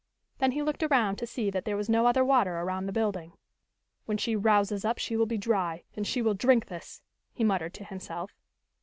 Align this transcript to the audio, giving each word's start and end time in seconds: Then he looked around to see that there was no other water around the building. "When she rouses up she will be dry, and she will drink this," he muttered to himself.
Then 0.39 0.53
he 0.53 0.63
looked 0.63 0.81
around 0.81 1.17
to 1.17 1.27
see 1.27 1.51
that 1.51 1.63
there 1.63 1.77
was 1.77 1.87
no 1.87 2.07
other 2.07 2.25
water 2.25 2.55
around 2.57 2.87
the 2.87 2.91
building. 2.91 3.33
"When 4.05 4.17
she 4.17 4.35
rouses 4.35 4.83
up 4.83 4.97
she 4.97 5.15
will 5.15 5.27
be 5.27 5.37
dry, 5.37 5.83
and 5.95 6.07
she 6.07 6.23
will 6.23 6.33
drink 6.33 6.65
this," 6.65 7.03
he 7.33 7.43
muttered 7.43 7.75
to 7.75 7.83
himself. 7.83 8.31